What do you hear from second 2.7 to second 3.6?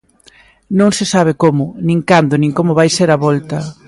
vai ser a volta.